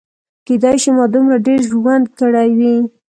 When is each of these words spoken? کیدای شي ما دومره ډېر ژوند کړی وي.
کیدای 0.45 0.77
شي 0.83 0.89
ما 0.97 1.05
دومره 1.13 1.37
ډېر 1.47 1.59
ژوند 1.69 2.05
کړی 2.19 2.49
وي. 2.57 2.75